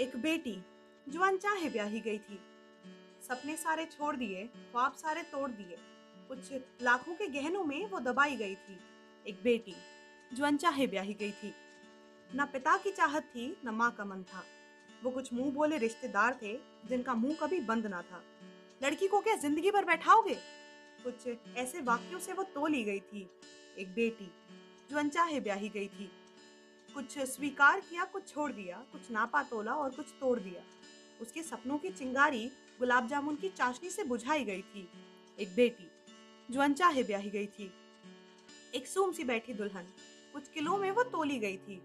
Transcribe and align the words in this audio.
एक 0.00 0.16
बेटी 0.16 0.56
जो 1.06 1.20
अनचाहे 1.20 1.68
ब्याही 1.70 2.00
गई 2.00 2.18
थी। 2.18 2.38
सपने 3.22 3.56
सारे 3.56 3.84
छोड़ 3.84 4.14
दिए 4.16 4.42
ख्वाब 4.72 4.94
सारे 4.94 5.22
तोड़ 5.22 5.50
दिए। 5.50 5.76
कुछ 6.28 6.52
लाखों 6.82 7.14
के 7.14 7.26
गहनों 7.26 7.62
में 7.64 7.86
वो 7.86 7.98
दबाई 8.00 8.36
गई 8.36 8.54
थी। 8.54 8.78
एक 9.26 9.42
बेटी 9.42 9.74
जो 10.30 10.44
अनचाहे 10.44 10.86
ब्याही 10.86 11.14
गई 11.14 11.30
थी। 11.32 11.52
न 12.36 12.46
पिता 12.52 12.76
की 12.76 12.90
चाहत 12.90 13.22
थी, 13.24 13.46
न 13.64 13.68
माँ 13.68 13.90
का 13.90 14.04
मन 14.04 14.22
था। 14.22 14.44
वो 15.02 15.10
कुछ 15.10 15.32
मुँह 15.32 15.50
बोले 15.52 15.78
रिश्तेदार 15.78 16.38
थे, 16.42 16.54
जिनका 16.88 17.14
मुँह 17.14 17.36
कभी 17.40 17.60
बंद 17.60 17.86
ना 17.86 18.02
था। 18.02 18.22
लड़की 18.82 19.08
को 19.08 19.20
क्या 19.20 19.36
ज़िंदगी 19.36 19.70
भर 19.70 19.84
बैठाओगे? 19.84 20.34
कुछ 21.04 21.56
ऐसे 21.56 21.80
वाक्यों 21.80 22.18
से 22.18 22.32
वो 22.32 22.42
तो 22.44 22.66
ली 22.66 22.84
गई 22.84 23.00
थी। 23.00 23.28
एक 23.78 23.94
बेटी 23.94 24.30
जो 24.90 24.98
अनचाहे 24.98 25.40
ब्याही 25.40 25.68
गई 25.68 25.88
थी। 25.88 26.10
कुछ 26.96 27.18
स्वीकार 27.20 27.80
किया, 27.80 28.04
कुछ 28.04 28.28
छोड़ 28.28 28.50
दिया, 28.52 28.76
कुछ 28.92 29.10
नापा 29.10 29.42
तोला 29.42 29.72
और 29.72 29.90
कुछ 29.90 30.06
तोड़ 30.20 30.38
दिया। 30.40 30.62
उसके 31.20 31.42
सपनों 31.42 31.76
की 31.78 31.90
चिंगारी 31.90 32.46
गुलाब 32.80 33.08
जामुन 33.08 33.36
की 33.36 33.48
चाशनी 33.48 33.90
से 33.90 34.04
बुझाई 34.04 34.44
गई 34.44 34.62
थी। 34.64 34.88
एक 35.38 35.54
बेटी 35.56 35.88
जो 36.48 36.60
अनचाहे 36.60 37.02
ब्याही 37.02 37.30
गई 37.30 37.46
थी। 37.48 37.70
एक 38.74 38.86
सूम 38.86 39.12
सी 39.12 39.24
बैठी 39.24 39.54
दुल्हन, 39.54 39.86
कुछ 40.34 40.48
किलो 40.48 40.76
में 40.76 40.90
वो 40.90 41.02
तोली 41.04 41.38
गई 41.38 41.56
थी। 41.58 41.80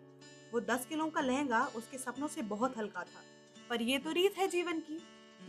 वो 0.53 0.59
दस 0.61 0.85
किलो 0.85 1.09
का 1.09 1.21
लहंगा 1.21 1.63
उसके 1.75 1.97
सपनों 1.97 2.27
से 2.27 2.41
बहुत 2.47 2.77
हल्का 2.77 3.03
था, 3.03 3.23
पर 3.69 3.81
ये 3.81 3.97
तो 3.97 4.11
रीत 4.11 4.37
है 4.37 4.47
जीवन 4.47 4.79
की। 4.79 4.99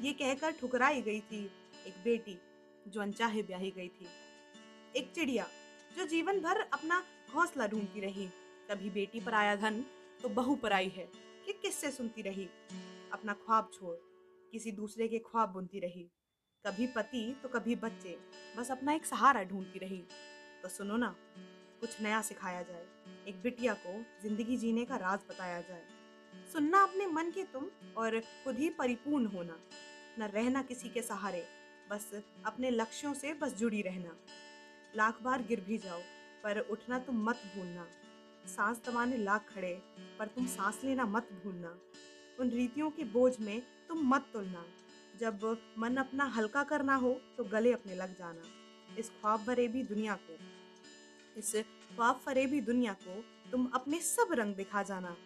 ये 0.00 0.12
कहकर 0.14 0.52
ठुकराई 0.52 1.02
गई 1.02 1.20
थी 1.22 1.44
एक 1.86 2.02
बेटी 2.04 2.38
जो 2.86 3.00
अनचाहे 3.00 3.42
ब्याही 3.42 3.70
गई 3.70 3.88
थी। 3.90 4.08
एक 4.94 5.12
चिड़िया, 5.14 5.46
जो 5.96 6.06
जीवन 6.08 6.40
भर 6.40 6.60
अपना 6.62 7.02
हौसला 7.34 7.66
ढूंढती 7.66 8.00
रही। 8.00 8.28
कभी 8.72 8.90
बेटी 8.90 9.20
पर 9.20 9.34
आया 9.34 9.56
धन 9.56 9.84
तो 10.22 10.28
बहू 10.28 10.54
पर 10.56 10.72
आई 10.72 10.88
है। 10.88 11.04
कि 11.46 11.52
किससे 11.52 11.90
सुनती 11.90 12.22
रही? 12.22 12.48
अपना 13.12 13.32
ख्वाब 13.32 13.70
छोड़ 13.74 13.94
किसी 14.52 14.70
दूसरे 14.72 15.08
के 15.08 15.18
ख्वाब 15.18 15.48
बुनती 15.48 15.80
रही। 15.80 16.02
कभी 16.64 16.86
पति 16.86 17.24
तो 17.42 17.48
कभी 17.48 17.74
बच्चे 17.76 18.16
बस 18.58 18.70
अपना 18.70 18.92
एक 18.92 19.06
सहारा 19.06 19.42
ढूंढती 19.42 19.78
रही। 19.78 20.02
तो 20.62 20.68
सुनो 20.68 20.96
ना 20.96 21.14
कुछ 21.80 22.00
नया 22.02 22.20
सिखाया 22.22 22.62
जाए 22.62 22.86
एक 23.28 23.42
बिटिया 23.42 23.74
को 23.74 23.92
ज़िंदगी 24.22 24.56
जीने 24.56 24.84
का 24.84 24.96
राज 24.96 25.18
बताया 25.30 25.60
जाए। 25.60 25.82
सुनना 26.52 26.82
अपने 26.82 27.06
मन 27.06 27.30
के 27.30 27.44
तुम 27.44 27.66
और 27.96 28.20
खुद 28.44 28.58
ही 28.58 28.70
परिपूर्ण 28.70 29.26
होना। 29.26 29.58
न 30.18 30.30
रहना 30.30 30.62
किसी 30.62 30.88
के 30.88 31.02
सहारे 31.02 31.44
बस 31.90 32.10
अपने 32.46 32.70
लक्ष्यों 32.70 33.14
से 33.14 33.34
बस 33.34 33.54
जुड़ी 33.54 33.82
रहना। 33.82 34.16
लाख 34.96 35.22
बार 35.22 35.42
गिर 35.42 35.60
भी 35.60 35.78
जाओ 35.78 36.00
पर 36.44 36.58
उठना 36.70 36.98
तुम 36.98 37.22
मत 37.24 37.42
भूलना। 37.56 37.86
सांस 38.46 38.80
दबाने 38.86 39.16
लाख 39.16 39.48
खड़े, 39.48 39.72
पर 40.18 40.26
तुम 40.26 40.46
सांस 40.46 40.80
लेना 40.84 41.04
मत 41.06 41.28
भूलना। 41.44 41.78
उन 42.38 42.50
रीतियों 42.50 42.90
के 42.90 43.04
बोझ 43.04 43.32
में 43.40 43.60
तुम 43.88 44.08
मत 44.08 44.26
तुलना। 44.32 44.64
जब 45.20 45.56
मन 45.78 45.96
अपना 45.96 46.24
हल्का 46.26 46.62
करना 46.64 46.94
हो 46.94 47.12
तो 47.36 47.44
गले 47.44 47.72
अपने 47.72 47.94
लग 47.94 48.16
जाना। 48.18 48.42
इस 48.98 49.10
ख्वाब 49.10 49.50
भी 49.50 49.82
दुनिया 49.82 50.14
को, 50.20 50.38
इस 51.36 51.52
ख्वाब 51.88 52.20
फरे 52.24 52.46
भी 52.46 52.60
दुनिया 52.60 52.92
को 52.92 53.22
तुम 53.50 53.66
अपने 53.74 54.00
सब 54.00 54.32
रंग 54.32 54.54
दिखा 54.54 54.82
जाना। 54.82 55.16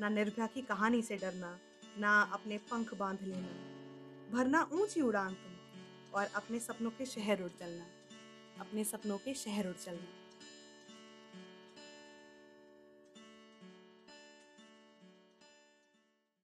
ना 0.00 0.08
निर्भया 0.08 0.46
की 0.46 0.62
कहानी 0.62 1.02
से 1.02 1.16
डरना, 1.16 1.58
ना 1.98 2.20
अपने 2.32 2.58
पंख 2.70 2.94
बाँध 2.94 3.22
लेना। 3.22 4.32
भरना 4.32 4.68
ऊँची 4.72 5.00
उड़ान 5.00 5.34
तुम, 5.34 5.54
और 6.14 6.26
अपने 6.34 6.58
सपनों 6.60 6.90
के 6.90 7.06
शहर 7.06 7.42
उड़ 7.42 7.50
चलना। 7.50 7.86
अपने 8.60 8.84
सपनों 8.84 9.18
के 9.18 9.34
शहर 9.34 9.68
उड़ 9.68 9.76
चलना। 9.76 10.29